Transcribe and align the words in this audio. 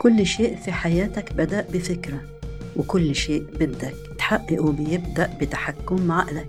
كل 0.00 0.26
شيء 0.26 0.56
في 0.56 0.72
حياتك 0.72 1.32
بدأ 1.32 1.66
بفكرة 1.72 2.20
وكل 2.76 3.14
شيء 3.14 3.42
بدك 3.42 3.94
تحققه 4.18 4.72
بيبدأ 4.72 5.38
بتحكم 5.40 6.12
عقلك. 6.12 6.48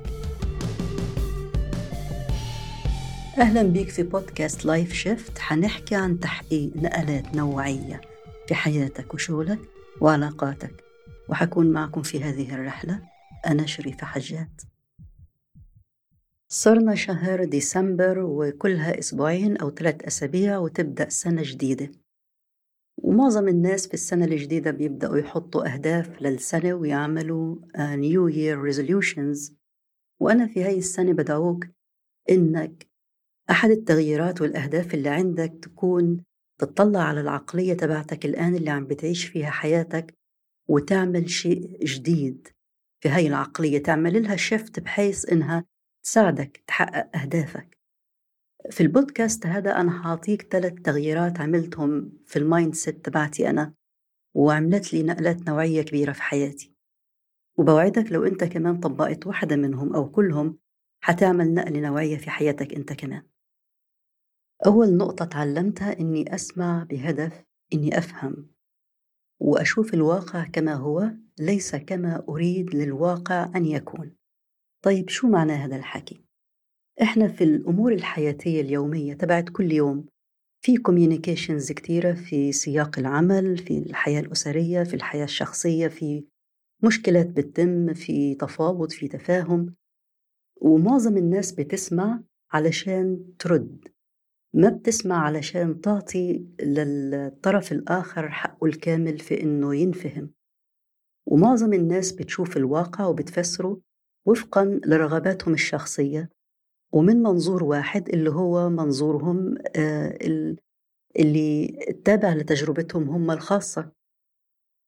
أهلا 3.38 3.64
بيك 3.64 3.90
في 3.90 4.04
بودكاست 4.04 4.66
لايف 4.66 4.94
شيفت 4.94 5.40
حنحكي 5.40 5.96
عن 5.96 6.20
تحقيق 6.20 6.72
نقلات 6.76 7.36
نوعية 7.36 8.02
في 8.48 8.56
حياتك 8.56 9.14
وشغلك 9.14 9.60
وعلاقاتك. 10.02 10.84
وحكون 11.30 11.72
معكم 11.72 12.02
في 12.02 12.24
هذه 12.24 12.54
الرحلة 12.56 13.00
أنا 13.48 13.66
شريفة 13.66 14.08
حجات 14.08 14.62
صرنا 16.50 16.96
شهر 16.96 17.44
ديسمبر 17.44 18.20
وكلها 18.20 19.00
أسبوعين 19.00 19.58
أو 19.58 19.70
ثلاث 19.70 20.04
أسابيع 20.04 20.58
وتبدأ 20.58 21.10
سنة 21.10 21.42
جديدة. 21.46 21.92
ومعظم 22.98 23.48
الناس 23.48 23.88
في 23.88 23.94
السنة 23.94 24.26
الجديدة 24.26 24.72
بيبدأوا 24.72 25.18
يحطوا 25.18 25.74
أهداف 25.74 26.22
للسنة 26.22 26.74
ويعملوا 26.74 27.56
new 27.80 28.28
year 28.28 28.62
resolutions 28.62 29.56
وأنا 30.22 30.48
في 30.48 30.64
هاي 30.64 30.78
السنة 30.78 31.14
بدعوك 31.14 31.66
إنك 32.30 32.88
أحد 33.52 33.70
التغييرات 33.70 34.42
والأهداف 34.42 34.94
اللي 34.94 35.10
عندك 35.10 35.54
تكون 35.62 36.24
تطلع 36.60 37.00
على 37.00 37.22
العقلية 37.22 37.74
تبعتك 37.74 38.26
الآن 38.26 38.56
اللي 38.56 38.70
عم 38.70 38.88
بتعيش 38.88 39.26
فيها 39.26 39.50
حياتك 39.50 40.16
وتعمل 40.70 41.30
شيء 41.30 41.86
جديد 41.86 42.48
في 43.04 43.10
هاي 43.10 43.28
العقلية. 43.28 43.84
تعمل 43.84 44.24
لها 44.24 44.36
shift 44.36 44.80
بحيث 44.80 45.32
إنها 45.32 45.66
تساعدك 46.04 46.64
تحقق 46.68 47.18
أهدافك. 47.18 47.77
في 48.70 48.82
البودكاست 48.82 49.46
هذا 49.46 49.82
أنا 49.82 50.04
حاعطيك 50.04 50.42
ثلاث 50.42 50.74
تغييرات 50.74 51.40
عملتهم 51.40 52.12
في 52.26 52.40
ال 52.40 52.76
mindset 52.76 53.06
تبعتي 53.06 53.50
أنا 53.50 53.74
وعملت 54.36 54.94
لي 54.94 55.04
نقلات 55.04 55.48
نوعية 55.48 55.82
كبيرة 55.82 56.12
في 56.12 56.22
حياتي. 56.22 56.74
وبوعدك 57.58 58.12
لو 58.12 58.24
أنت 58.24 58.44
كمان 58.44 58.80
طبقت 58.80 59.28
واحدة 59.28 59.56
منهم 59.56 59.96
أو 59.96 60.12
كلهم 60.12 60.60
حتعمل 61.04 61.54
نقلة 61.54 61.80
نوعية 61.80 62.18
في 62.18 62.30
حياتك 62.30 62.74
أنت 62.74 62.94
كمان. 62.94 63.24
أول 64.66 64.98
نقطة 64.98 65.26
تعلمتها 65.26 66.00
إني 66.00 66.36
أسمع 66.36 66.84
بهدف 66.84 67.44
إني 67.74 67.98
أفهم 67.98 68.50
وأشوف 69.40 69.94
الواقع 69.94 70.44
كما 70.44 70.74
هو 70.74 71.12
ليس 71.40 71.76
كما 71.76 72.24
أريد 72.30 72.76
للواقع 72.76 73.52
أن 73.56 73.66
يكون. 73.66 74.16
طيب 74.84 75.10
شو 75.10 75.28
معنى 75.28 75.54
هذا 75.54 75.76
الحكي؟ 75.76 76.27
إحنا 77.02 77.28
في 77.28 77.44
الأمور 77.44 77.94
الحياتية 77.94 78.62
اليومية 78.62 79.14
تبعت 79.14 79.50
كل 79.50 79.72
يوم 79.72 80.06
في 80.62 80.78
كوميونيكيشنز 80.78 81.72
كتيرة 81.72 82.14
في 82.14 82.52
سياق 82.52 83.00
العمل 83.00 83.58
في 83.58 83.78
الحياة 83.78 84.20
الأسرية 84.20 84.84
في 84.84 84.94
الحياة 84.94 85.24
الشخصية 85.24 85.88
في 85.88 86.24
مشكلات 86.84 87.28
بتتم 87.28 87.94
في 87.94 88.36
تفاوض 88.36 88.92
في 88.92 89.08
تفاهم. 89.08 89.76
ومعظم 90.62 91.18
الناس 91.18 91.52
بتسمع 91.52 92.24
علشان 92.52 93.34
ترد. 93.40 93.88
ما 94.54 94.70
بتسمع 94.70 95.26
علشان 95.26 95.82
تعطي 95.82 96.46
للطرف 96.62 97.72
الآخر 97.72 98.30
حقه 98.30 98.66
الكامل 98.66 99.20
في 99.20 99.44
إنه 99.44 99.76
ينفهم. 99.76 100.32
ومعظم 101.28 101.74
الناس 101.74 102.12
بتشوف 102.12 102.58
الواقع 102.58 103.06
وبتفسره 103.06 103.80
وفقا 104.28 104.80
لرغباتهم 104.86 105.54
الشخصية. 105.54 106.37
ومن 106.92 107.24
منظور 107.24 107.64
واحد 107.64 108.10
اللي 108.10 108.30
هو 108.30 108.70
منظورهم 108.70 109.56
آه، 109.76 110.18
اللي 111.20 111.68
تابع 112.06 112.34
لتجربتهم 112.34 113.10
هم 113.10 113.32
الخاصة. 113.32 113.92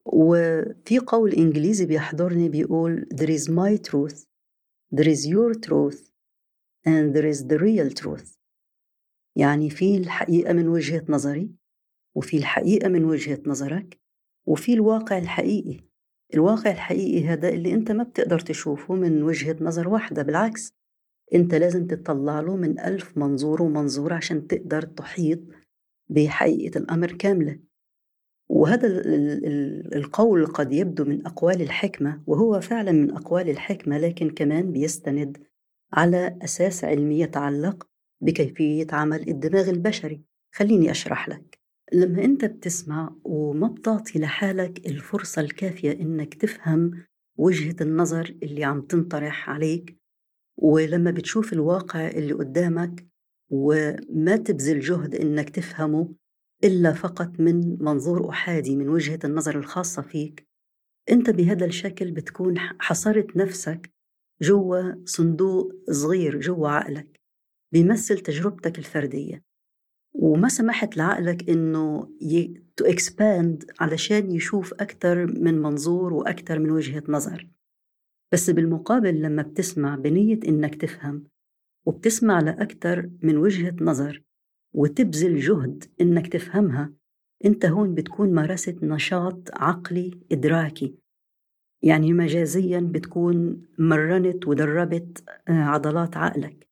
وفي 0.05 0.99
قول 1.07 1.33
إنجليزي 1.33 1.85
بيحضرني 1.85 2.49
بيقول 2.49 3.05
there 3.13 3.39
is 3.39 3.45
my 3.47 3.89
truth 3.91 4.25
there 4.95 5.07
is 5.07 5.25
your 5.25 5.53
truth 5.53 6.11
and 6.87 7.13
there 7.13 7.25
is 7.25 7.43
the 7.47 7.57
real 7.59 7.89
truth. 8.01 8.37
يعني 9.35 9.69
في 9.69 9.97
الحقيقة 9.97 10.53
من 10.53 10.67
وجهة 10.67 11.05
نظري 11.09 11.51
وفي 12.15 12.37
الحقيقة 12.37 12.89
من 12.89 13.05
وجهة 13.05 13.41
نظرك 13.45 13.99
وفي 14.47 14.73
الواقع 14.73 15.17
الحقيقي. 15.17 15.79
الواقع 16.33 16.71
الحقيقي 16.71 17.27
هذا 17.27 17.49
اللي 17.49 17.73
أنت 17.73 17.91
ما 17.91 18.03
بتقدر 18.03 18.39
تشوفه 18.39 18.93
من 18.93 19.23
وجهة 19.23 19.57
نظر 19.61 19.89
واحدة 19.89 20.23
بالعكس. 20.23 20.78
انت 21.35 21.55
لازم 21.55 21.87
تطلع 21.87 22.39
له 22.39 22.55
من 22.55 22.79
ألف 22.79 23.17
منظور 23.17 23.61
ومنظور 23.61 24.13
عشان 24.13 24.47
تقدر 24.47 24.81
تحيط 24.81 25.39
بحقيقة 26.09 26.77
الأمر 26.77 27.11
كاملة. 27.11 27.59
وهذا 28.49 28.87
القول 29.95 30.45
قد 30.45 30.73
يبدو 30.73 31.05
من 31.05 31.27
أقوال 31.27 31.61
الحكمة 31.61 32.23
وهو 32.27 32.59
فعلا 32.61 32.91
من 32.91 33.11
أقوال 33.11 33.49
الحكمة 33.49 33.97
لكن 33.97 34.29
كمان 34.29 34.71
بيستند 34.71 35.37
على 35.93 36.39
أساس 36.41 36.83
علمي 36.83 37.19
يتعلق 37.19 37.87
بكيفية 38.21 38.87
عمل 38.91 39.29
الدماغ 39.29 39.69
البشري. 39.69 40.21
خليني 40.55 40.91
أشرح 40.91 41.29
لك. 41.29 41.59
لما 41.93 42.25
أنت 42.25 42.45
بتسمع 42.45 43.15
وما 43.23 43.67
بتعطي 43.67 44.19
لحالك 44.19 44.85
الفرصة 44.87 45.41
الكافية 45.41 45.91
إنك 45.91 46.33
تفهم 46.33 46.91
وجهة 47.37 47.75
النظر 47.81 48.35
اللي 48.43 48.63
عم 48.63 48.81
تنطرح 48.81 49.49
عليك 49.49 49.98
ولما 50.61 51.11
بتشوف 51.11 51.53
الواقع 51.53 52.07
اللي 52.07 52.33
قدامك 52.33 53.07
وما 53.49 54.35
تبذل 54.35 54.79
جهد 54.79 55.15
إنك 55.15 55.49
تفهمه 55.49 56.15
إلا 56.63 56.93
فقط 56.93 57.39
من 57.39 57.83
منظور 57.83 58.29
أحادي 58.29 58.75
من 58.75 58.89
وجهة 58.89 59.19
النظر 59.23 59.59
الخاصة 59.59 60.01
فيك 60.01 60.47
أنت 61.11 61.29
بهذا 61.29 61.65
الشكل 61.65 62.11
بتكون 62.11 62.59
حصرت 62.59 63.37
نفسك 63.37 63.91
جوا 64.41 65.05
صندوق 65.05 65.73
صغير 65.91 66.39
جوا 66.39 66.69
عقلك 66.69 67.19
بيمثل 67.71 68.19
تجربتك 68.19 68.79
الفردية. 68.79 69.43
وما 70.13 70.49
سمحت 70.49 70.97
لعقلك 70.97 71.49
إنه 71.49 72.09
to 72.77 72.85
expand 72.85 73.71
علشان 73.79 74.31
يشوف 74.31 74.73
أكثر 74.73 75.25
من 75.25 75.61
منظور 75.61 76.13
وأكثر 76.13 76.59
من 76.59 76.71
وجهة 76.71 77.03
نظر. 77.07 77.49
بس 78.31 78.49
بالمقابل 78.49 79.21
لما 79.21 79.41
بتسمع 79.41 79.95
بنية 79.95 80.39
إنك 80.47 80.75
تفهم 80.75 81.23
وبتسمع 81.85 82.39
لأكثر 82.39 83.09
من 83.21 83.37
وجهة 83.37 83.75
نظر 83.81 84.23
وتبذل 84.73 85.39
جهد 85.39 85.83
إنك 86.01 86.27
تفهمها 86.27 86.93
أنت 87.45 87.65
هون 87.65 87.95
بتكون 87.95 88.33
مارست 88.33 88.83
نشاط 88.83 89.49
عقلي 89.53 90.11
إدراكي. 90.31 90.95
يعني 91.83 92.13
مجازيا 92.13 92.79
بتكون 92.79 93.65
مرنت 93.77 94.47
ودربت 94.47 95.23
آه، 95.47 95.51
عضلات 95.51 96.17
عقلك. 96.17 96.69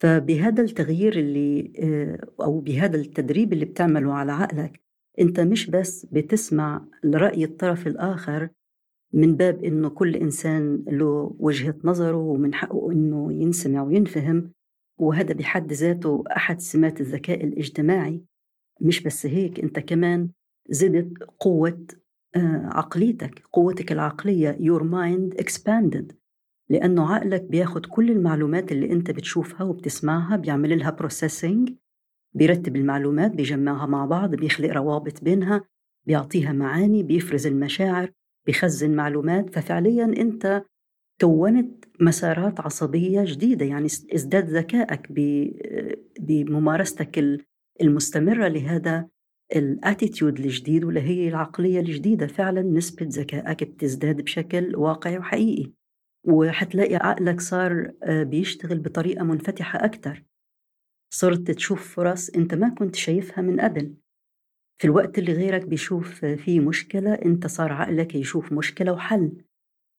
فبهذا 0.00 0.62
التغيير 0.62 1.18
اللي 1.18 1.72
آه، 1.78 2.44
أو 2.44 2.60
بهذا 2.60 2.96
التدريب 2.96 3.52
اللي 3.52 3.64
بتعمله 3.64 4.12
على 4.14 4.32
عقلك 4.32 4.80
أنت 5.20 5.40
مش 5.40 5.70
بس 5.70 6.06
بتسمع 6.06 6.86
لرأي 7.04 7.44
الطرف 7.44 7.86
الآخر 7.86 8.48
من 9.12 9.36
باب 9.36 9.64
إنه 9.64 9.88
كل 9.88 10.16
إنسان 10.16 10.84
له 10.88 11.36
وجهة 11.38 11.74
نظره 11.84 12.16
ومن 12.16 12.54
حقه 12.54 12.92
إنه 12.92 13.32
ينسمع 13.32 13.82
وينفهم 13.82 14.52
وهذا 14.98 15.34
بحد 15.34 15.72
ذاته 15.72 16.24
أحد 16.36 16.60
سمات 16.60 17.00
الذكاء 17.00 17.44
الاجتماعي. 17.44 18.22
مش 18.80 19.02
بس 19.02 19.26
هيك 19.26 19.60
أنت 19.60 19.78
كمان 19.78 20.28
زدت 20.68 21.22
قوة 21.40 21.86
آه، 22.36 22.68
عقليتك 22.72 23.42
قوتك 23.52 23.92
العقلية 23.92 24.58
your 24.60 24.82
mind 24.82 25.44
expanded. 25.44 26.14
لأنه 26.68 27.14
عقلك 27.14 27.42
بياخد 27.42 27.86
كل 27.86 28.10
المعلومات 28.10 28.72
اللي 28.72 28.92
أنت 28.92 29.10
بتشوفها 29.10 29.62
وبتسمعها 29.62 30.36
بيعمل 30.36 30.78
لها 30.78 30.90
processing 30.90 31.72
بيرتب 32.34 32.76
المعلومات 32.76 33.30
بيجمعها 33.30 33.86
مع 33.86 34.06
بعض 34.06 34.34
بيخلق 34.34 34.70
روابط 34.72 35.24
بينها 35.24 35.64
بيعطيها 36.06 36.52
معاني 36.52 37.02
بيفرز 37.02 37.46
المشاعر. 37.46 38.12
بيخزن 38.46 38.96
معلومات 38.96 39.54
ففعليا 39.54 40.04
أنت 40.04 40.64
كونت 41.20 41.84
مسارات 42.00 42.60
عصبية 42.60 43.24
جديدة 43.24 43.64
يعني 43.66 43.86
ازداد 43.86 44.50
ذكائك 44.50 45.12
بممارستك 46.20 47.40
المستمرة 47.80 48.48
لهذا 48.48 49.08
الأتيتيود 49.56 50.38
الجديد 50.40 50.84
ولا 50.84 51.00
هي 51.00 51.28
العقلية 51.28 51.80
الجديدة. 51.80 52.26
فعلا 52.26 52.62
نسبة 52.62 53.06
ذكائك 53.10 53.64
بتزداد 53.64 54.20
بشكل 54.20 54.76
واقعي 54.76 55.18
وحقيقي 55.18 55.72
وحتلاقي 56.26 56.96
عقلك 56.96 57.40
صار 57.40 57.92
آه، 58.02 58.22
بيشتغل 58.22 58.78
بطريقة 58.78 59.24
منفتحة 59.24 59.84
أكتر. 59.84 60.24
صرت 61.14 61.50
تشوف 61.50 61.94
فرص 61.94 62.30
أنت 62.30 62.54
ما 62.54 62.68
كنت 62.68 62.96
شايفها 62.96 63.42
من 63.42 63.60
قبل. 63.60 63.94
في 64.78 64.84
الوقت 64.84 65.18
اللي 65.18 65.32
غيرك 65.32 65.66
بيشوف 65.66 66.24
فيه 66.24 66.60
مشكلة 66.60 67.14
أنت 67.14 67.46
صار 67.46 67.72
عقلك 67.72 68.14
يشوف 68.14 68.52
مشكلة 68.52 68.92
وحل. 68.92 69.32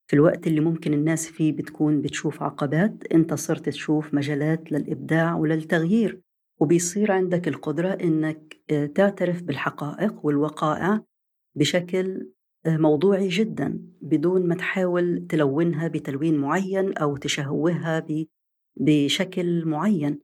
في 0.06 0.16
الوقت 0.16 0.46
اللي 0.46 0.60
ممكن 0.60 0.94
الناس 0.94 1.26
فيه 1.28 1.52
بتكون 1.52 2.02
بتشوف 2.02 2.42
عقبات 2.42 3.12
أنت 3.12 3.34
صرت 3.34 3.68
تشوف 3.68 4.14
مجالات 4.14 4.72
للإبداع 4.72 5.34
وللتغيير 5.34 6.20
وبيصير 6.60 7.12
عندك 7.12 7.48
القدرة 7.48 7.88
إنك 7.88 8.56
آه، 8.70 8.86
تعترف 8.86 9.42
بالحقائق 9.42 10.26
والوقائع 10.26 11.00
بشكل 11.56 12.30
آه، 12.66 12.76
موضوعي 12.76 13.28
جدا 13.28 13.78
بدون 14.00 14.48
ما 14.48 14.54
تحاول 14.54 15.26
تلونها 15.28 15.88
بتلوين 15.88 16.38
معين 16.38 16.96
أو 16.96 17.16
تشهوها 17.16 18.06
بشكل 18.76 19.64
معين. 19.64 20.20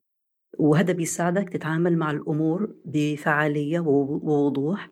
وهذا 0.59 0.93
بيساعدك 0.93 1.49
تتعامل 1.49 1.97
مع 1.97 2.11
الأمور 2.11 2.75
بفعالية 2.85 3.81
ووضوح 3.81 4.89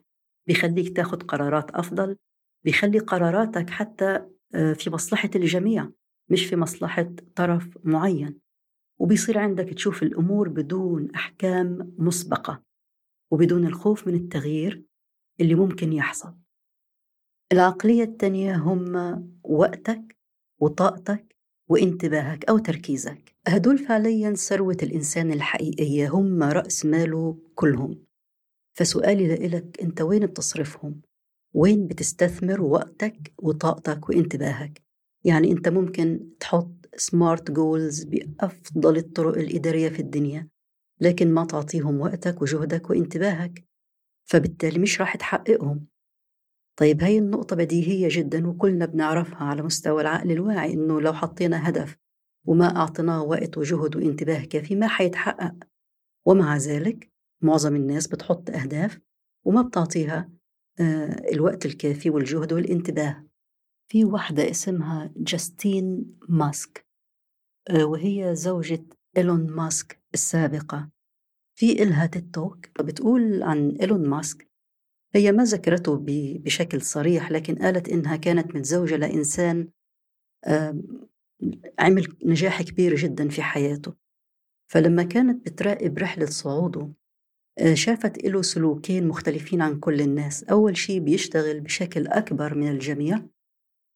بيخليك 0.47 0.97
تاخد 0.97 1.23
قرارات 1.23 1.71
أفضل 1.71 2.17
بيخلي 2.65 2.99
قراراتك 2.99 3.71
حتى 3.71 4.27
آه، 4.55 4.73
في 4.73 4.91
مصلحة 4.91 5.31
الجميع 5.35 5.91
مش 6.29 6.47
في 6.47 6.57
مصلحة 6.57 7.11
طرف 7.35 7.79
معين. 7.85 8.39
وبيصير 9.01 9.39
عندك 9.39 9.65
تشوف 9.65 10.03
الأمور 10.03 10.49
بدون 10.49 11.11
أحكام 11.15 11.95
مسبقة 11.99 12.63
وبدون 13.31 13.67
الخوف 13.67 14.09
من 14.09 14.15
التغيير 14.15 14.85
اللي 15.41 15.55
ممكن 15.55 15.93
يحصل. 15.93 16.35
العقلية 17.53 18.03
الثانية 18.03 18.57
هم 18.57 18.95
وقتك 19.45 20.19
وطاقتك 20.61 21.37
وانتباهك 21.69 22.45
أو 22.45 22.59
تركيزك. 22.59 23.37
هدول 23.49 23.79
فعليا 23.79 24.35
ثروة 24.35 24.77
الإنسان 24.83 25.33
الحقيقية 25.33 26.09
هم 26.09 26.43
رأس 26.43 26.87
ماله 26.87 27.39
كلهم 27.55 28.05
فسؤالي 28.75 29.27
لإلك 29.29 29.81
أنت 29.83 30.01
وين 30.01 30.27
بتصرفهم؟ 30.27 31.01
وين 31.55 31.87
بتستثمر 31.87 32.63
وقتك 32.63 33.33
وطاقتك 33.39 34.09
وانتباهك؟ 34.09 34.83
يعني 35.25 35.53
أنت 35.53 35.69
ممكن 35.69 36.29
تحط 36.41 36.89
سمارت 36.97 37.51
جولز 37.51 38.05
بأفضل 38.05 38.97
الطرق 38.97 39.39
الإدارية 39.39 39.89
في 39.89 40.01
الدنيا 40.01 40.49
لكن 41.01 41.35
ما 41.35 41.45
تعطيهم 41.45 42.01
وقتك 42.01 42.43
وجهدك 42.43 42.91
وانتباهك 42.91 43.65
فبالتالي 44.25 44.79
مش 44.79 45.01
راح 45.01 45.17
تحققهم 45.17 45.87
طيب 46.77 47.03
هاي 47.03 47.19
النقطة 47.19 47.57
بديهية 47.57 48.09
جدا 48.11 48.49
وكلنا 48.49 48.87
بنعرفها 48.87 49.45
على 49.45 49.63
مستوى 49.63 50.03
العقل 50.03 50.31
الواعي 50.31 50.73
إنه 50.73 51.01
لو 51.01 51.13
حطينا 51.13 51.69
هدف 51.69 51.97
وما 52.49 52.77
أعطيناه 52.77 53.23
وقت 53.23 53.59
وجهد 53.59 53.97
وانتباه 53.97 54.45
كافي 54.45 54.75
ما 54.77 54.89
حيتحقق. 54.89 55.55
ومع 56.27 56.57
ذلك 56.57 57.11
معظم 57.43 57.77
الناس 57.77 58.07
بتحط 58.07 58.51
أهداف 58.51 59.01
وما 59.45 59.63
بتعطيها 59.63 60.31
آه، 60.81 61.31
الوقت 61.33 61.67
الكافي 61.67 62.11
والجهد 62.11 62.53
والانتباه. 62.53 63.25
في 63.91 64.05
واحدة 64.05 64.51
اسمها 64.51 65.13
جاستين 65.17 66.17
ماسك 66.29 66.87
آه، 67.71 67.85
وهي 67.85 68.35
زوجة 68.35 68.85
إيلون 69.17 69.51
ماسك 69.51 70.03
السابقة. 70.15 70.91
في 71.59 71.83
إلها 71.83 72.07
تيك 72.07 72.35
توك 72.35 72.83
بتقول 72.83 73.43
عن 73.43 73.77
إيلون 73.81 74.09
ماسك 74.09 74.49
هي 75.15 75.33
ما 75.33 75.45
ذكرته 75.45 75.99
بشكل 76.45 76.83
صريح 76.83 77.31
لكن 77.31 77.55
قالت 77.55 77.89
إنها 77.89 78.17
كانت 78.17 78.55
متزوجة 78.55 78.97
لإنسان 78.97 79.69
عمل 81.79 82.17
نجاح 82.25 82.63
كبير 82.63 82.95
جدا 82.95 83.29
في 83.29 83.43
حياته. 83.43 83.95
فلما 84.73 85.03
كانت 85.03 85.47
بتراقب 85.47 85.99
رحلة 85.99 86.27
صعوده 86.27 86.93
آه، 87.59 87.75
شافت 87.75 88.25
له 88.25 88.43
سلوكين 88.43 89.09
مختلفين 89.09 89.63
عن 89.63 89.81
كل 89.81 90.01
الناس. 90.01 90.45
أول 90.45 90.77
شيء 90.77 91.01
بيشتغل 91.01 91.61
بشكل 91.61 92.07
أكبر 92.07 92.55
من 92.55 92.69
الجميع 92.69 93.23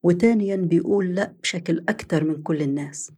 وتانيا 0.04 0.56
بيقول 0.56 1.14
لأ 1.14 1.34
بشكل 1.42 1.78
أكثر 1.88 2.24
من 2.24 2.42
كل 2.42 2.62
الناس. 2.62 3.12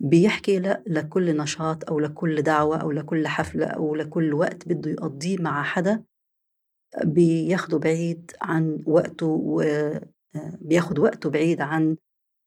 بيحكي 0.00 0.58
لأ 0.58 0.82
لكل 0.86 1.36
نشاط 1.36 1.90
أو 1.90 2.00
لكل 2.00 2.42
دعوة 2.42 2.76
أو 2.76 2.92
لكل 2.92 3.26
حفلة 3.28 3.66
أو 3.66 3.94
لكل 3.94 4.34
وقت 4.34 4.68
بده 4.68 4.90
يقضيه 4.90 5.36
مع 5.38 5.62
حدا. 5.62 6.04
بياخده 7.04 7.78
بعيد 7.78 8.30
عن 8.42 8.82
وقته 8.86 9.26
وبياخد 9.26 10.98
وقته 10.98 11.30
بعيد 11.30 11.60
عن 11.60 11.96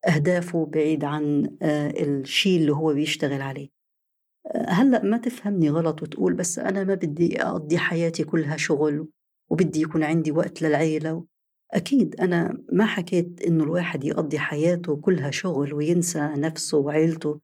أهدافه 0.07 0.65
بعيد 0.65 1.03
عن 1.03 1.57
آه، 1.61 1.89
الشيء 1.89 2.59
اللي 2.59 2.71
هو 2.71 2.93
بيشتغل 2.93 3.41
عليه. 3.41 3.69
هلأ 4.67 5.03
ما 5.03 5.17
تفهمني 5.17 5.69
غلط 5.69 6.03
وتقول 6.03 6.33
بس 6.33 6.59
أنا 6.59 6.83
ما 6.83 6.95
بدي 6.95 7.43
أقضي 7.43 7.77
حياتي 7.77 8.23
كلها 8.23 8.57
شغل 8.57 9.07
وبدي 9.49 9.81
يكون 9.81 10.03
عندي 10.03 10.31
وقت 10.31 10.61
للعيلة. 10.61 11.25
أكيد 11.71 12.15
أنا 12.15 12.57
ما 12.71 12.85
حكيت 12.85 13.41
إنه 13.41 13.63
الواحد 13.63 14.03
يقضي 14.03 14.39
حياته 14.39 14.95
كلها 14.95 15.31
شغل 15.31 15.73
وينسى 15.73 16.19
نفسه 16.19 16.77
وعيلته. 16.77 17.39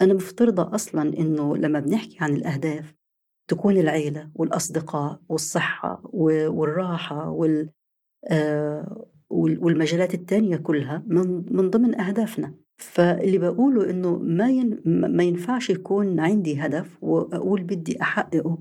أنا 0.00 0.14
مفترضة 0.14 0.74
أصلا 0.74 1.02
إنه 1.18 1.56
لما 1.56 1.80
بنحكي 1.80 2.16
عن 2.20 2.34
الأهداف 2.36 2.94
تكون 3.48 3.78
العيلة 3.78 4.30
والأصدقاء 4.34 5.20
والصحة 5.28 6.02
والراحة 6.12 7.30
وال 7.30 7.70
آه، 8.30 9.06
والمجالات 9.32 10.14
التانية 10.14 10.56
كلها 10.56 11.02
من, 11.06 11.44
من 11.50 11.70
ضمن 11.70 12.00
أهدافنا. 12.00 12.54
فاللي 12.76 13.38
بقوله 13.38 13.90
إنه 13.90 14.16
ما 14.18 14.50
ين 14.50 14.80
ما 14.86 15.22
ينفعش 15.22 15.70
يكون 15.70 16.20
عندي 16.20 16.60
هدف 16.60 17.04
وأقول 17.04 17.62
بدي 17.62 18.02
أحققه 18.02 18.58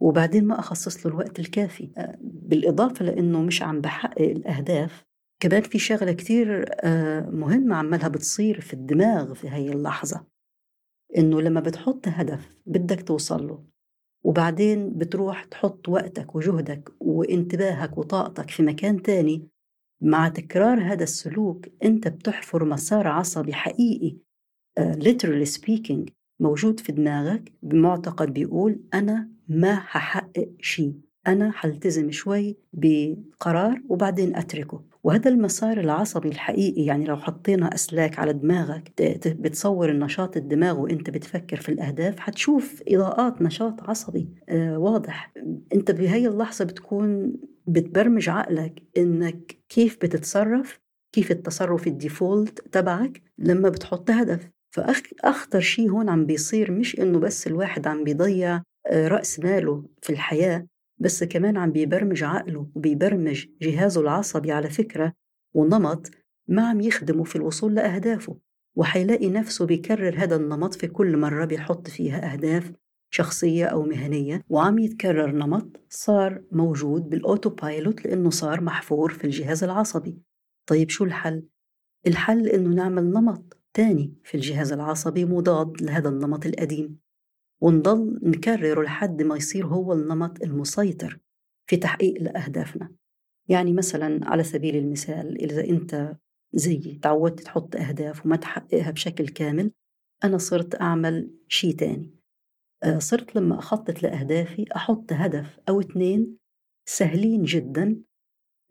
وبعدين 0.00 0.44
ما 0.44 0.58
أخصص 0.58 1.06
له 1.06 1.12
الوقت 1.12 1.40
الكافي. 1.40 1.90
آه، 1.96 2.18
بالإضافة 2.20 3.04
لأنه 3.04 3.42
مش 3.42 3.62
عم 3.62 3.80
بحقق 3.80 4.22
الأهداف 4.22 5.04
كمان 5.42 5.62
في 5.62 5.78
شغلة 5.78 6.12
كتير 6.12 6.64
آه، 6.80 7.30
مهمة 7.30 7.76
عمالها 7.76 8.08
بتصير 8.08 8.60
في 8.60 8.74
الدماغ 8.74 9.34
في 9.34 9.48
هاي 9.48 9.72
اللحظة. 9.72 10.26
إنه 11.18 11.40
لما 11.40 11.60
بتحط 11.60 12.08
هدف 12.08 12.56
بدك 12.66 13.02
توصل 13.02 13.46
له 13.46 13.64
وبعدين 14.24 14.98
بتروح 14.98 15.44
تحط 15.44 15.88
وقتك 15.88 16.34
وجهدك 16.34 16.92
وانتباهك 17.00 17.98
وطاقتك 17.98 18.50
في 18.50 18.62
مكان 18.62 19.02
تاني 19.02 19.48
مع 20.00 20.28
تكرار 20.28 20.82
هذا 20.82 21.02
السلوك 21.02 21.66
أنت 21.84 22.08
بتحفر 22.08 22.64
مسار 22.64 23.08
عصبي 23.08 23.52
حقيقي 23.52 24.16
uh, 24.80 24.96
literally 24.96 25.58
speaking 25.58 26.10
موجود 26.40 26.80
في 26.80 26.92
دماغك 26.92 27.52
بمعتقد 27.62 28.32
بيقول 28.32 28.80
أنا 28.94 29.28
ما 29.48 29.76
ححقق 29.76 30.48
شيء 30.60 30.94
أنا 31.26 31.50
حلتزم 31.52 32.10
شوي 32.10 32.56
بقرار 32.72 33.82
وبعدين 33.88 34.36
أتركه. 34.36 34.84
وهذا 35.04 35.30
المسار 35.30 35.80
العصبي 35.80 36.28
الحقيقي 36.28 36.84
يعني 36.84 37.04
لو 37.04 37.16
حطينا 37.16 37.74
أسلاك 37.74 38.18
على 38.18 38.32
دماغك 38.32 38.92
بتصور 39.26 39.90
النشاط 39.90 40.36
الدماغ 40.36 40.80
وإنت 40.80 41.10
بتفكر 41.10 41.56
في 41.56 41.68
الأهداف 41.68 42.18
حتشوف 42.18 42.82
إضاءات 42.88 43.42
نشاط 43.42 43.82
عصبي 43.82 44.28
آه 44.48 44.78
واضح. 44.78 45.32
أنت 45.74 45.90
بهي 45.90 46.26
اللحظة 46.26 46.64
بتكون 46.64 47.36
بتبرمج 47.70 48.28
عقلك 48.28 48.82
إنك 48.96 49.58
كيف 49.68 49.96
بتتصرف 49.96 50.80
كيف 51.12 51.30
التصرف 51.30 51.86
الديفولت 51.86 52.60
تبعك 52.72 53.22
لما 53.38 53.68
بتحط 53.68 54.10
هدف. 54.10 54.50
فأخطر 54.74 55.60
شيء 55.60 55.90
هون 55.90 56.08
عم 56.08 56.26
بيصير 56.26 56.72
مش 56.72 57.00
إنه 57.00 57.18
بس 57.18 57.46
الواحد 57.46 57.86
عم 57.86 58.04
بيضيع 58.04 58.62
آه، 58.86 59.08
رأس 59.08 59.40
ماله 59.40 59.84
في 60.02 60.10
الحياة 60.10 60.66
بس 60.98 61.24
كمان 61.24 61.56
عم 61.56 61.72
بيبرمج 61.72 62.22
عقله 62.22 62.70
وبيبرمج 62.74 63.46
جهازه 63.62 64.00
العصبي 64.00 64.52
على 64.52 64.70
فكرة 64.70 65.12
ونمط 65.54 66.10
ما 66.48 66.68
عم 66.68 66.80
يخدمه 66.80 67.24
في 67.24 67.36
الوصول 67.36 67.74
لأهدافه. 67.74 68.36
وحيلاقي 68.76 69.30
نفسه 69.30 69.66
بيكرر 69.66 70.14
هذا 70.18 70.36
النمط 70.36 70.74
في 70.74 70.86
كل 70.86 71.16
مرة 71.16 71.44
بيحط 71.44 71.88
فيها 71.88 72.32
أهداف 72.32 72.72
شخصية 73.10 73.66
أو 73.66 73.82
مهنية 73.82 74.44
وعم 74.48 74.78
يتكرر 74.78 75.30
نمط 75.30 75.80
صار 75.88 76.42
موجود 76.52 77.08
بالأوتو 77.10 77.50
بايلوت 77.50 78.04
لأنه 78.04 78.30
صار 78.30 78.60
محفور 78.60 79.10
في 79.12 79.24
الجهاز 79.24 79.64
العصبي. 79.64 80.18
طيب 80.66 80.90
شو 80.90 81.04
الحل؟ 81.04 81.42
الحل 82.06 82.48
إنه 82.48 82.74
نعمل 82.74 83.10
نمط 83.10 83.58
تاني 83.74 84.14
في 84.24 84.34
الجهاز 84.34 84.72
العصبي 84.72 85.24
مضاد 85.24 85.82
لهذا 85.82 86.08
النمط 86.08 86.46
القديم 86.46 86.98
ونضل 87.60 88.18
نكرره 88.22 88.82
لحد 88.82 89.22
ما 89.22 89.36
يصير 89.36 89.66
هو 89.66 89.92
النمط 89.92 90.42
المسيطر 90.42 91.18
في 91.66 91.76
تحقيق 91.76 92.22
لأهدافنا. 92.22 92.92
يعني 93.48 93.72
مثلا 93.72 94.20
على 94.22 94.42
سبيل 94.42 94.76
المثال 94.76 95.50
إذا 95.50 95.64
أنت 95.64 96.16
زيي 96.52 96.98
تعودت 97.02 97.40
تحط 97.40 97.76
أهداف 97.76 98.26
وما 98.26 98.36
تحققها 98.36 98.90
بشكل 98.90 99.28
كامل 99.28 99.70
أنا 100.24 100.38
صرت 100.38 100.80
أعمل 100.80 101.30
شيء 101.48 101.74
تاني. 101.74 102.19
صرت 102.98 103.36
لما 103.36 103.58
أخطط 103.58 104.02
لأهدافي 104.02 104.64
أحط 104.76 105.12
هدف 105.12 105.58
أو 105.68 105.80
اتنين 105.80 106.36
سهلين 106.88 107.42
جدا 107.42 108.02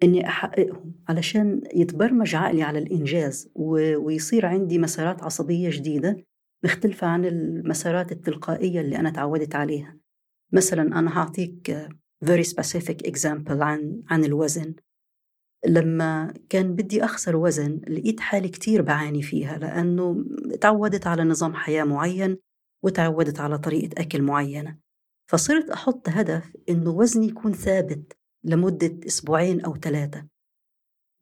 إني 0.04 0.28
أحققهم 0.28 0.94
علشان 1.10 1.62
يتبرمج 1.76 2.36
عقلي 2.36 2.64
على 2.64 2.80
الإنجاز 2.80 3.52
ويصير 3.56 4.46
عندي 4.46 4.80
مسارات 4.80 5.24
عصبية 5.24 5.70
جديدة 5.70 6.18
مختلفة 6.64 7.08
عن 7.08 7.26
المسارات 7.26 8.12
التلقائية 8.12 8.82
اللي 8.82 8.98
أنا 8.98 9.10
تعودت 9.10 9.56
عليها. 9.56 9.98
مثلا 10.52 11.00
أنا 11.00 11.20
هعطيك 11.20 11.88
very 12.26 12.44
specific 12.44 13.08
example 13.08 13.62
عن 13.62 14.04
عن 14.10 14.24
الوزن. 14.26 14.76
لما 15.68 16.34
كان 16.50 16.76
بدي 16.76 17.04
أخسر 17.04 17.36
وزن 17.36 17.82
لقيت 17.88 18.20
حالي 18.20 18.50
كتير 18.50 18.82
بعاني 18.82 19.22
فيها 19.22 19.58
لأنه 19.58 20.26
تعودت 20.62 21.08
على 21.08 21.24
نظام 21.24 21.54
حياة 21.54 21.84
معين 21.84 22.38
وتعودت 22.84 23.40
على 23.40 23.58
طريقة 23.58 24.02
أكل 24.02 24.22
معينة. 24.22 24.78
فصرت 25.32 25.70
أحط 25.70 26.10
هدف 26.10 26.56
إنه 26.70 26.92
وزني 26.92 27.28
يكون 27.28 27.54
ثابت 27.54 28.18
لمدة 28.44 29.08
أسبوعين 29.08 29.62
أو 29.62 29.76
ثلاثة. 29.76 30.28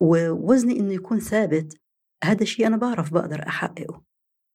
ووزني 0.02 0.80
إنه 0.80 0.94
يكون 0.94 1.20
ثابت 1.20 1.78
هذا 2.24 2.46
شيء 2.46 2.68
أنا 2.68 2.78
بعرف 2.78 3.14
بقدر 3.14 3.48
أحققه. 3.48 4.04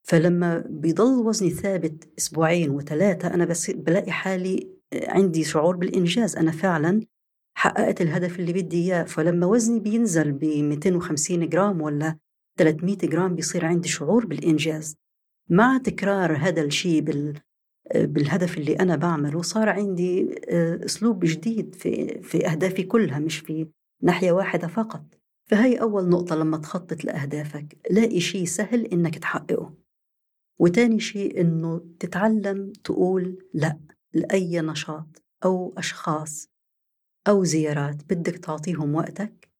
فلما 0.09 0.65
بيضل 0.69 1.27
وزني 1.27 1.51
ثابت 1.51 2.13
أسبوعين 2.19 2.71
وثلاثة 2.71 3.35
أنا 3.35 3.45
بس 3.45 3.71
بلاقي 3.71 4.13
حالي 4.13 4.71
عندي 4.95 5.45
شعور 5.45 5.77
بالإنجاز. 5.77 6.37
أنا 6.37 6.51
فعلا 6.51 7.07
حققت 7.57 8.01
الهدف 8.01 8.41
اللي 8.41 8.53
بدي 8.53 8.83
إياه. 8.83 9.05
فلما 9.05 9.47
وزني 9.47 9.81
بينزل 9.81 10.33
ب 10.33 10.45
250 10.45 11.49
جرام 11.49 11.81
ولا 11.81 12.19
300 12.59 12.97
جرام 12.97 13.35
بيصير 13.35 13.65
عندي 13.65 13.89
شعور 13.89 14.27
بالإنجاز. 14.27 14.97
مع 15.51 15.79
تكرار 15.79 16.37
هذا 16.37 16.63
الشيء 16.63 17.01
بال 17.01 17.41
بالهدف 17.95 18.59
اللي 18.59 18.75
أنا 18.75 18.97
بعمله 18.97 19.43
صار 19.43 19.69
عندي 19.69 20.35
آه، 20.49 20.85
أسلوب 20.85 21.25
جديد 21.25 21.75
في, 21.75 22.23
في 22.23 22.47
أهدافي 22.47 22.83
كلها 22.83 23.19
مش 23.19 23.39
في 23.39 23.69
ناحية 24.03 24.33
واحدة 24.33 24.69
فقط. 24.69 25.05
فهي 25.45 25.81
أول 25.81 26.09
نقطة 26.09 26.37
لما 26.37 26.57
تخطط 26.59 27.05
لأهدافك 27.05 27.79
لاقي 27.91 28.21
شيء 28.21 28.45
سهل 28.45 28.87
إنك 28.87 29.19
تحققه. 29.19 29.75
وتاني 30.59 31.01
شيء 31.01 31.41
إنه 31.41 31.85
تتعلم 32.01 32.73
تقول 32.85 33.49
لأ 33.55 33.79
لأي 34.15 34.61
نشاط 34.61 35.23
أو 35.45 35.75
أشخاص 35.79 36.49
أو 37.29 37.45
زيارات 37.45 38.05
بدك 38.05 38.37
تعطيهم 38.39 38.95
وقتك. 38.95 39.51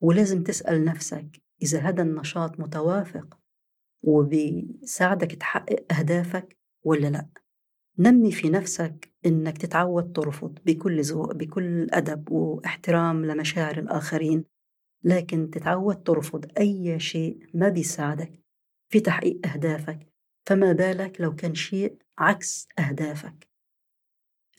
ولازم 0.00 0.42
تسأل 0.42 0.84
نفسك 0.84 1.42
إذا 1.62 1.80
هذا 1.80 2.02
النشاط 2.02 2.60
متوافق 2.60 3.38
وبيساعدك 4.02 5.32
تحقق 5.32 5.92
أهدافك 5.92 6.56
ولا 6.84 7.08
لأ. 7.08 7.28
نمي 7.98 8.32
في 8.32 8.50
نفسك 8.50 9.12
إنك 9.26 9.58
تتعود 9.58 10.12
ترفض 10.12 10.58
بكل 10.66 11.02
ذوق 11.02 11.32
بكل 11.32 11.90
أدب 11.90 12.30
واحترام 12.32 13.24
لمشاعر 13.24 13.78
الآخرين 13.78 14.44
لكن 15.04 15.50
تتعود 15.50 16.02
ترفض 16.02 16.46
أي 16.58 17.00
شيء 17.00 17.38
ما 17.54 17.68
بيساعدك 17.68 18.40
في 18.88 19.00
تحقيق 19.00 19.46
أهدافك 19.46 20.08
فما 20.46 20.72
بالك 20.72 21.20
لو 21.20 21.34
كان 21.34 21.54
شيء 21.54 21.96
عكس 22.18 22.68
أهدافك. 22.78 23.48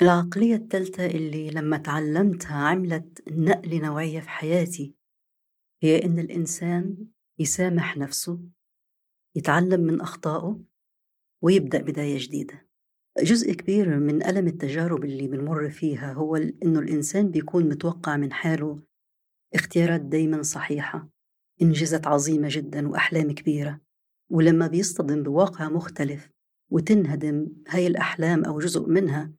العقلية 0.01 0.55
الثالثة 0.55 1.05
اللي 1.05 1.49
لما 1.49 1.77
تعلمتها 1.77 2.55
عملت 2.55 3.23
نقلة 3.31 3.79
نوعية 3.79 4.19
في 4.19 4.29
حياتي 4.29 4.95
هي 5.83 6.05
إن 6.05 6.19
الإنسان 6.19 6.97
يسامح 7.39 7.97
نفسه 7.97 8.39
يتعلم 9.35 9.81
من 9.81 10.01
أخطائه 10.01 10.59
ويبدأ 11.43 11.81
بداية 11.81 12.17
جديدة. 12.19 12.67
جزء 13.19 13.53
كبير 13.53 13.99
من 13.99 14.25
ألم 14.25 14.47
التجارب 14.47 15.05
اللي 15.05 15.27
بنمر 15.27 15.69
فيها 15.69 16.13
هو 16.13 16.35
إنه 16.35 16.79
الإنسان 16.79 17.31
بيكون 17.31 17.69
متوقع 17.69 18.17
من 18.17 18.33
حاله 18.33 18.83
اختيارات 19.55 20.01
دايما 20.01 20.41
صحيحة 20.41 21.09
إنجازات 21.61 22.07
عظيمة 22.07 22.47
جدا 22.51 22.87
وأحلام 22.87 23.31
كبيرة. 23.31 23.79
ولما 24.31 24.67
بيصطدم 24.67 25.23
بواقع 25.23 25.69
مختلف 25.69 26.29
وتنهدم 26.71 27.47
هاي 27.67 27.87
الأحلام 27.87 28.45
أو 28.45 28.59
جزء 28.59 28.89
منها 28.89 29.31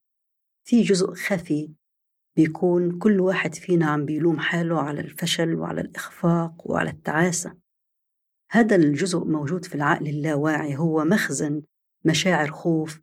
في 0.64 0.82
جزء 0.82 1.14
خفي 1.14 1.74
بيكون 2.36 2.98
كل 2.98 3.20
واحد 3.20 3.54
فينا 3.54 3.86
عم 3.86 4.04
بيلوم 4.04 4.38
حاله 4.38 4.80
على 4.80 5.00
الفشل 5.00 5.54
وعلى 5.54 5.80
الإخفاق 5.80 6.70
وعلى 6.70 6.90
التعاسة. 6.90 7.63
هذا 8.54 8.76
الجزء 8.76 9.24
موجود 9.24 9.64
في 9.64 9.74
العقل 9.74 10.08
اللاواعي 10.08 10.76
هو 10.76 11.04
مخزن 11.04 11.62
مشاعر 12.04 12.50
خوف 12.50 13.00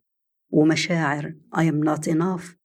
ومشاعر 0.50 1.34
I 1.56 1.60
am 1.60 1.88
not 1.88 2.12
enough 2.12 2.56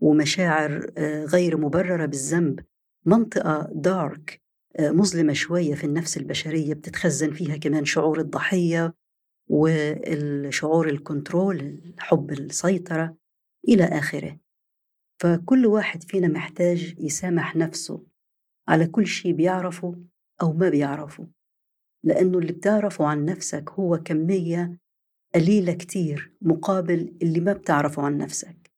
ومشاعر 0.00 0.92
آه، 0.98 1.24
غير 1.24 1.56
مبررة 1.56 2.06
بالذنب. 2.06 2.60
منطقة 3.06 3.68
دارك 3.74 4.42
آه، 4.76 4.90
مظلمة 4.90 5.32
شوية 5.32 5.74
في 5.74 5.84
النفس 5.84 6.16
البشرية 6.16 6.74
بتتخزن 6.74 7.32
فيها 7.32 7.56
كمان 7.56 7.84
شعور 7.84 8.20
الضحية 8.20 8.94
والشعور 9.50 10.88
الكنترول 10.88 11.80
حب 11.98 12.32
السيطرة 12.32 13.16
إلى 13.68 13.84
آخره. 13.84 14.38
فكل 15.20 15.66
واحد 15.66 16.02
فينا 16.02 16.28
محتاج 16.28 16.94
يسامح 16.98 17.56
نفسه 17.56 18.06
على 18.68 18.86
كل 18.86 19.06
شيء 19.06 19.32
بيعرفه 19.32 20.02
أو 20.42 20.52
ما 20.52 20.68
بيعرفه. 20.68 21.28
لأنه 22.04 22.38
اللي 22.38 22.52
بتعرفه 22.52 23.06
عن 23.06 23.24
نفسك 23.24 23.70
هو 23.70 23.96
كمية 23.96 24.78
قليلة 25.34 25.72
كتير 25.72 26.32
مقابل 26.42 27.16
اللي 27.22 27.40
ما 27.40 27.52
بتعرفه 27.52 28.02
عن 28.02 28.18
نفسك. 28.18 28.72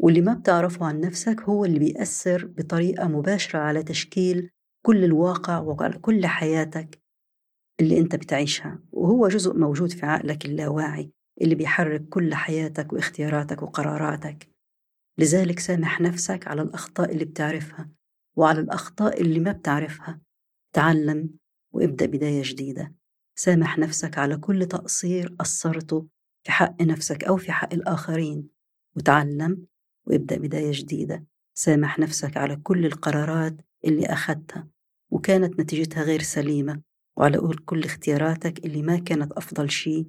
واللي 0.00 0.20
ما 0.20 0.34
بتعرفه 0.34 0.86
عن 0.86 1.00
نفسك 1.00 1.40
هو 1.42 1.64
اللي 1.64 1.78
بيأثر 1.78 2.46
بطريقة 2.46 3.08
مباشرة 3.08 3.58
على 3.58 3.82
تشكيل 3.82 4.50
كل 4.86 5.04
الواقع 5.04 5.58
وعلى 5.58 5.98
كل 5.98 6.26
حياتك 6.26 7.02
اللي 7.80 7.98
أنت 7.98 8.16
بتعيشها. 8.16 8.82
وهو 8.92 9.28
جزء 9.28 9.58
موجود 9.58 9.92
في 9.92 10.06
عقلك 10.06 10.46
اللاواعي 10.46 11.12
اللي 11.42 11.54
بيحرك 11.54 12.08
كل 12.08 12.34
حياتك 12.34 12.92
واختياراتك 12.92 13.62
وقراراتك. 13.62 14.48
لذلك 15.18 15.58
سامح 15.58 16.00
نفسك 16.00 16.48
على 16.48 16.62
الأخطاء 16.62 17.12
اللي 17.12 17.24
بتعرفها. 17.24 17.90
وعلى 18.36 18.60
الأخطاء 18.60 19.20
اللي 19.20 19.40
ما 19.40 19.52
بتعرفها. 19.52 20.20
تعلم 20.74 21.39
وابدأ 21.72 22.06
بداية 22.06 22.42
جديدة. 22.44 22.94
سامح 23.34 23.78
نفسك 23.78 24.18
على 24.18 24.36
كل 24.36 24.66
تقصير 24.66 25.34
قصرته 25.38 26.06
في 26.46 26.52
حق 26.52 26.82
نفسك 26.82 27.24
أو 27.24 27.36
في 27.36 27.52
حق 27.52 27.74
الآخرين 27.74 28.48
وتعلم 28.96 29.66
وابدأ 30.06 30.38
بداية 30.38 30.70
جديدة. 30.74 31.24
سامح 31.54 31.98
نفسك 31.98 32.36
على 32.36 32.56
كل 32.56 32.86
القرارات 32.86 33.56
اللي 33.84 34.06
أخذتها 34.06 34.68
وكانت 35.10 35.60
نتيجتها 35.60 36.02
غير 36.02 36.22
سليمة. 36.22 36.90
وعلى 37.16 37.38
كل 37.64 37.84
اختياراتك 37.84 38.64
اللي 38.64 38.82
ما 38.82 38.98
كانت 38.98 39.32
أفضل 39.32 39.70
شيء 39.70 40.06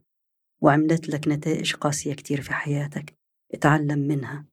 وعملت 0.62 1.10
لك 1.10 1.27
نتائج 1.27 1.74
قاسية 1.75 2.13
كتير 2.13 2.41
في 2.41 2.53
حياتك 2.53 3.18
اتعلم 3.53 4.00
منها 4.00 4.46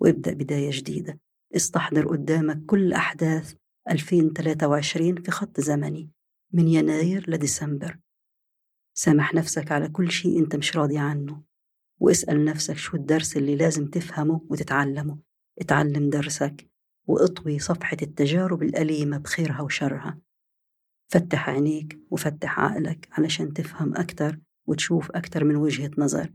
وابدأ 0.00 0.32
بداية 0.34 0.70
جديدة. 0.72 1.20
استحضر 1.56 2.08
قدامك 2.08 2.66
كل 2.66 2.92
أحداث 2.92 3.54
2023 3.90 5.22
في 5.22 5.30
خط 5.30 5.60
زمني. 5.60 6.10
من 6.52 6.68
يناير 6.68 7.30
لديسمبر. 7.30 7.98
سامح 8.94 9.34
نفسك 9.34 9.72
على 9.72 9.88
كل 9.88 10.10
شيء 10.10 10.38
أنت 10.38 10.56
مش 10.56 10.76
راضي 10.76 10.98
عنه 10.98 11.42
واسأل 11.98 12.44
نفسك 12.44 12.76
شو 12.76 12.96
الدرس 12.96 13.36
اللي 13.36 13.56
لازم 13.56 13.86
تفهمه 13.86 14.40
وتتعلمه. 14.50 15.18
اتعلم 15.60 16.10
درسك 16.10 16.70
واطوي 17.06 17.58
صفحة 17.58 17.96
التجارب 18.02 18.62
الأليمة 18.62 19.18
بخيرها 19.18 19.60
وشرها. 19.60 20.18
فتح 21.08 21.48
عينيك 21.48 21.98
وفتح 22.10 22.60
عقلك 22.60 23.08
علشان 23.12 23.52
تفهم 23.52 23.96
أكتر 23.96 24.38
وتشوف 24.66 25.10
أكتر 25.10 25.44
من 25.44 25.56
وجهة 25.56 25.90
نظر. 25.98 26.32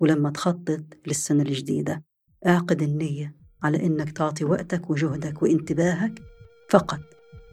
ولما 0.00 0.30
تخطط 0.30 0.84
للسنة 1.06 1.42
الجديدة 1.42 2.04
اعقد 2.46 2.82
النية 2.82 3.36
على 3.62 3.86
إنك 3.86 4.10
تعطي 4.10 4.44
وقتك 4.44 4.90
وجهدك 4.90 5.42
وانتباهك 5.42 6.22
فقط 6.70 7.00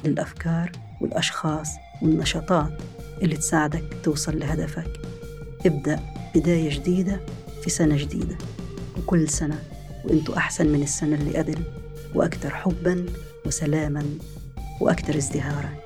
للأفكار 0.05 0.71
والأشخاص 1.01 1.67
والنشاطات 2.03 2.71
اللي 3.21 3.37
تساعدك 3.37 3.83
توصل 4.03 4.39
لهدفك. 4.39 4.99
ابدأ 5.65 5.99
بداية 6.35 6.69
جديدة 6.69 7.19
في 7.61 7.69
سنة 7.69 7.97
جديدة. 7.97 8.37
وكل 8.97 9.29
سنة 9.29 9.59
وإنتوا 10.05 10.37
أحسن 10.37 10.67
من 10.67 10.83
السنة 10.83 11.15
اللي 11.15 11.37
قبل. 11.37 11.57
وأكثر 12.15 12.49
حبا 12.49 13.05
وسلاما 13.45 14.05
وأكثر 14.81 15.17
ازدهارا. 15.17 15.82